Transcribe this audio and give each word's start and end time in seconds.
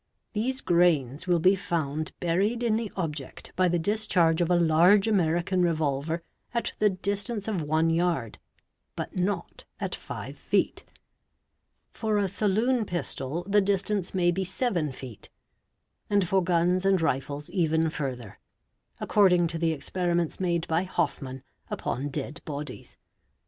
These 0.33 0.61
grains 0.61 1.27
will 1.27 1.37
be 1.37 1.55
found 1.55 2.11
buried 2.19 2.63
in 2.63 2.75
the 2.75 2.91
object 2.95 3.53
by 3.55 3.67
the 3.67 3.77
discharge 3.77 4.41
of 4.41 4.49
a 4.49 4.55
large 4.55 5.07
American 5.07 5.61
revol 5.61 6.03
ver 6.03 6.23
at 6.55 6.73
the 6.79 6.89
distance 6.89 7.47
of 7.47 7.61
one 7.61 7.91
yard, 7.91 8.39
but 8.95 9.15
not 9.15 9.63
at 9.79 9.93
five 9.93 10.39
feet; 10.39 10.85
for 11.91 12.17
a 12.17 12.27
saloon 12.27 12.83
pistol 12.83 13.43
the 13.47 13.61
distance 13.61 14.11
may 14.15 14.31
be 14.31 14.43
seven 14.43 14.91
feet; 14.91 15.29
and 16.09 16.27
for 16.27 16.43
guns 16.43 16.83
and 16.83 16.99
rifles 17.03 17.51
even 17.51 17.91
further, 17.91 18.39
according 18.99 19.45
to 19.45 19.59
the 19.59 19.71
experiments 19.71 20.39
made 20.39 20.67
by 20.67 20.81
Hofmann 20.83 21.43
upon 21.69 22.09
dead 22.09 22.41
bodies. 22.43 22.97